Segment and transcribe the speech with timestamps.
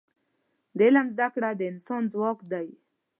[0.77, 2.67] د علم زده کړه د انسان ځواک دی.